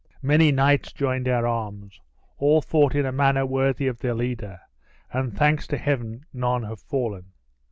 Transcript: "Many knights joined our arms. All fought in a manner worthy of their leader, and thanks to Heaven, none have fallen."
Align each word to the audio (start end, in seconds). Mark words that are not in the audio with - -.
"Many 0.23 0.51
knights 0.51 0.91
joined 0.93 1.27
our 1.27 1.45
arms. 1.45 2.01
All 2.39 2.59
fought 2.63 2.95
in 2.95 3.05
a 3.05 3.11
manner 3.11 3.45
worthy 3.45 3.85
of 3.85 3.99
their 3.99 4.15
leader, 4.15 4.59
and 5.11 5.37
thanks 5.37 5.67
to 5.67 5.77
Heaven, 5.77 6.25
none 6.33 6.63
have 6.63 6.79
fallen." 6.79 7.33